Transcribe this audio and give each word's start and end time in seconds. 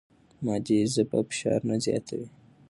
مادي 0.45 0.77
ژبه 0.93 1.19
فشار 1.29 1.59
نه 1.69 1.75
زیاتوي. 1.85 2.27